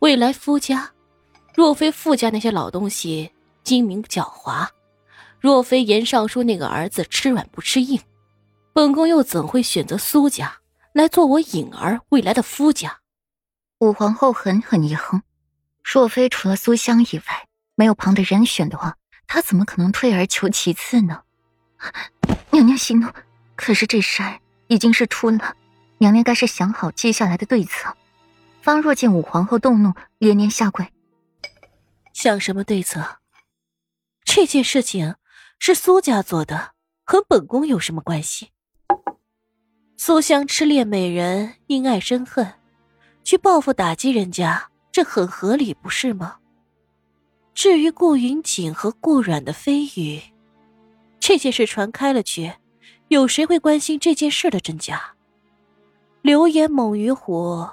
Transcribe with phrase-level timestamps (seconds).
[0.00, 0.92] 未来夫家，
[1.56, 3.32] 若非傅家那些老东西
[3.64, 4.68] 精明狡猾，
[5.40, 8.00] 若非严尚书那个儿子吃软不吃硬，
[8.72, 10.58] 本宫又怎会选择苏家
[10.92, 12.98] 来做我颖儿未来的夫家？
[13.80, 15.22] 武皇后狠狠一哼，
[15.82, 18.96] 若非除了苏香以外没有旁的人选的话，
[19.26, 21.22] 她怎么可能退而求其次呢？
[22.52, 23.08] 娘娘息怒，
[23.56, 24.38] 可是这事儿
[24.68, 25.54] 已经是出了，
[25.98, 27.96] 娘娘该是想好接下来的对策。
[28.68, 30.86] 方若见武皇后动怒，连连下跪。
[32.12, 33.16] 想什么对策？
[34.26, 35.14] 这件事情
[35.58, 38.50] 是苏家做的，和本宫有什么关系？
[39.96, 42.46] 苏香痴恋美人，因爱生恨，
[43.24, 46.36] 去报复打击人家，这很合理，不是吗？
[47.54, 50.20] 至于顾云锦和顾软的蜚语，
[51.18, 52.52] 这件事传开了去，
[53.08, 55.14] 有谁会关心这件事的真假？
[56.20, 57.66] 流言猛于虎。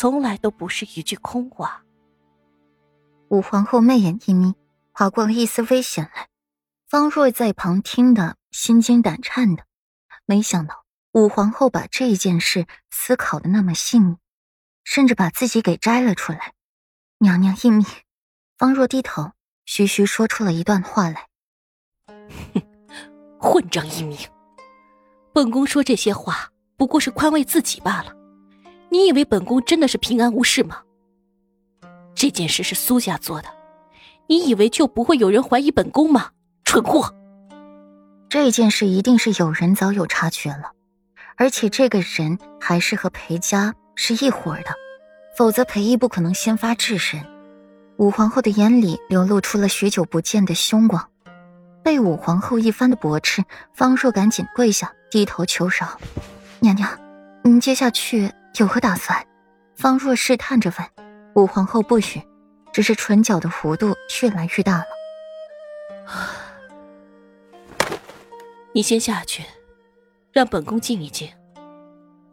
[0.00, 1.84] 从来都不是一句空话。
[3.28, 4.54] 武皇后媚眼一眯，
[4.92, 6.30] 划过了一丝危险来。
[6.88, 9.64] 方若在旁听得心惊胆颤的，
[10.24, 14.16] 没想到武皇后把这件事思考的那么细腻，
[14.84, 16.54] 甚至把自己给摘了出来。
[17.18, 17.86] 娘娘英明。
[18.56, 19.32] 方若低头，
[19.66, 21.28] 徐徐说出了一段话来
[22.54, 22.62] ：“哼，
[23.38, 24.16] 混账一名！
[25.34, 28.16] 本宫说这些话，不过是宽慰自己罢了。”
[28.90, 30.82] 你以为本宫真的是平安无事吗？
[32.14, 33.48] 这件事是苏家做的，
[34.26, 36.30] 你以为就不会有人怀疑本宫吗？
[36.64, 37.14] 蠢货！
[38.28, 40.72] 这件事一定是有人早有察觉了，
[41.36, 44.74] 而且这个人还是和裴家是一伙的，
[45.36, 47.24] 否则裴义不可能先发制人。
[47.96, 51.08] 武皇后的眼里流露出了许久不见的凶光，
[51.84, 55.98] 被武皇后一番的驳斥，方若赶紧跪下低头求饶
[56.60, 56.88] ：“娘娘，
[57.44, 59.26] 您接下去。”有何打算？
[59.76, 60.86] 方若试探着问。
[61.36, 62.22] 武皇后不语，
[62.72, 64.84] 只是唇角的弧度越来越大了。
[68.74, 69.44] 你先下去，
[70.32, 71.30] 让本宫静一静。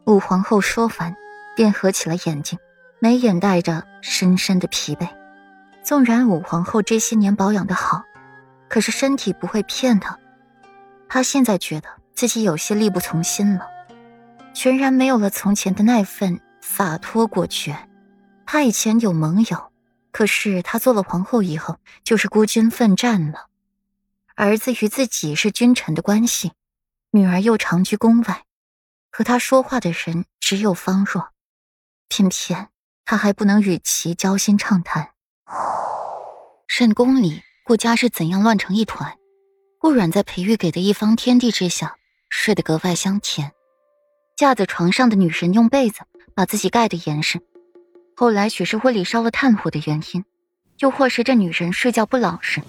[0.04, 1.14] 武皇后说完，
[1.56, 2.58] 便合起了眼睛，
[2.98, 5.08] 眉眼带着深深的疲惫。
[5.82, 8.02] 纵然武皇后这些年保养的好，
[8.68, 10.18] 可是身体不会骗她。
[11.08, 13.66] 她现在觉得自己有些力不从心了。
[14.58, 17.88] 全然没有了从前的那份洒脱果决。
[18.44, 19.72] 他以前有盟友，
[20.10, 23.46] 可是他做了皇后以后，就是孤军奋战了。
[24.34, 26.50] 儿子与自己是君臣的关系，
[27.12, 28.46] 女儿又长居宫外，
[29.12, 31.28] 和他说话的人只有方若，
[32.08, 32.70] 偏偏
[33.04, 35.10] 他还不能与其交心畅谈。
[36.66, 39.16] 沈宫里，顾家是怎样乱成一团？
[39.78, 41.94] 顾阮在裴玉给的一方天地之下，
[42.28, 43.52] 睡得格外香甜。
[44.38, 47.40] 架在床上的女神用被子把自己盖得严实，
[48.14, 50.24] 后来许是屋里烧了炭火的原因，
[50.78, 52.62] 又或是这女人睡觉不老实，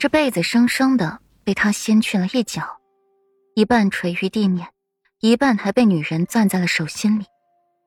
[0.00, 2.80] 这被子生生的被他掀去了一角，
[3.54, 4.70] 一半垂于地面，
[5.20, 7.26] 一半还被女人攥在了手心里。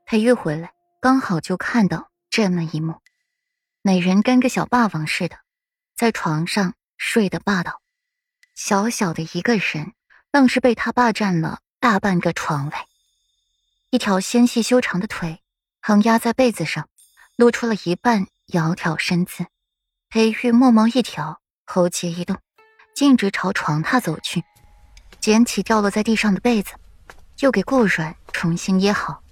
[0.06, 3.02] 裴玉回来刚好就看到这么一幕，
[3.82, 5.36] 美人跟个小霸王似的，
[5.94, 7.82] 在床上睡得霸道，
[8.56, 9.92] 小小的一个人
[10.32, 12.76] 愣是被他霸占了大半个床位。
[13.92, 15.42] 一条纤细修长的腿
[15.82, 16.88] 横压在被子上，
[17.36, 19.48] 露出了一半窈窕身姿。
[20.10, 22.38] 裴玉墨眸一挑，喉结一动，
[22.94, 24.44] 径直朝床榻走去，
[25.20, 26.74] 捡起掉落在地上的被子，
[27.40, 29.24] 又给顾软重新掖好。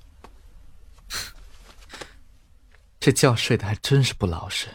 [3.00, 4.68] 这觉睡得还真是不老实。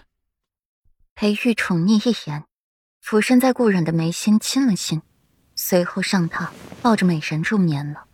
[1.17, 2.45] 裴玉宠溺一言，
[3.01, 5.03] 俯身在顾软的眉心亲了亲，
[5.57, 6.51] 随后上榻
[6.81, 8.07] 抱着美人入眠了。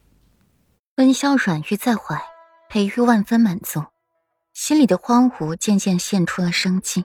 [0.99, 2.21] 温香软玉在怀，
[2.69, 3.85] 裴玉万分满足，
[4.53, 7.05] 心里的荒芜渐渐现出了生机。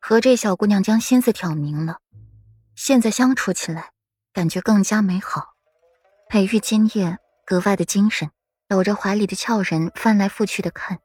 [0.00, 1.98] 和这小姑娘将心思挑明了，
[2.74, 3.92] 现在相处起来
[4.32, 5.54] 感觉更加美好。
[6.28, 7.16] 裴玉今夜
[7.46, 8.32] 格外的精神，
[8.66, 10.98] 搂着怀里的俏人翻来覆去的看，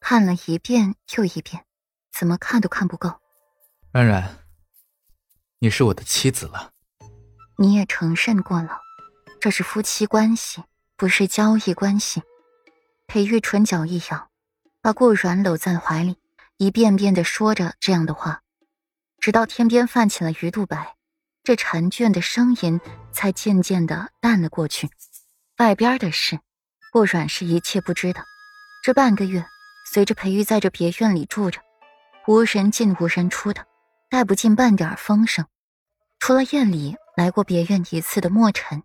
[0.00, 1.64] 看了一遍又一遍，
[2.12, 3.20] 怎么看都看不够。
[3.92, 4.38] 安然，
[5.60, 6.72] 你是我的妻子了，
[7.56, 8.80] 你也承认过了，
[9.40, 10.64] 这是夫妻关系。
[10.96, 12.22] 不是交易关系。
[13.06, 14.30] 裴玉唇角一咬，
[14.80, 16.16] 把顾软搂在怀里，
[16.56, 18.42] 一遍遍的说着这样的话，
[19.20, 20.96] 直到天边泛起了鱼肚白，
[21.44, 22.80] 这缠倦的声音
[23.12, 24.88] 才渐渐的淡了过去。
[25.58, 26.40] 外边的事，
[26.92, 28.24] 顾软是一切不知的。
[28.82, 29.44] 这半个月，
[29.92, 31.60] 随着裴玉在这别院里住着，
[32.26, 33.66] 无人进无人出的，
[34.08, 35.46] 带不进半点风声。
[36.18, 38.82] 除了夜里来过别院一次的墨尘，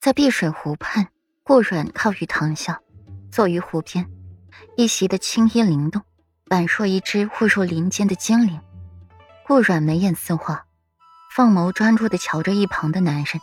[0.00, 1.08] 在碧水湖畔。
[1.46, 2.80] 顾软靠于堂下，
[3.30, 4.10] 坐于湖边，
[4.76, 6.02] 一袭的青衣灵动，
[6.46, 8.60] 宛若一只误入林间的精灵。
[9.46, 10.66] 顾阮眉眼似画，
[11.30, 13.40] 凤眸专注地瞧着一旁的男人，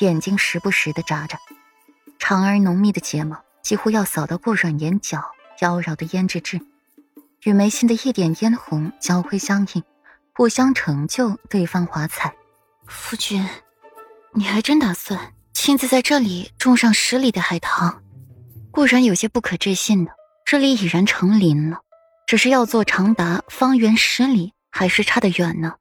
[0.00, 1.36] 眼睛时不时地眨着，
[2.18, 5.22] 长而浓密的睫毛几乎要扫到顾阮眼角
[5.60, 6.58] 妖娆的胭脂痣，
[7.42, 9.84] 与眉心的一点嫣红交辉相映，
[10.34, 12.34] 互相成就对方华彩。
[12.86, 13.46] 夫君，
[14.32, 18.02] 你还真打算亲自在这里种上十里的海棠？
[18.70, 20.10] 固然有些不可置信的，
[20.44, 21.78] 这里已然成林了，
[22.26, 25.72] 只是要做长达方圆十里，还是差得远呢。